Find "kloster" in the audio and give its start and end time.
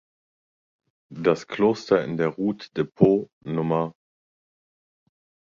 1.45-2.03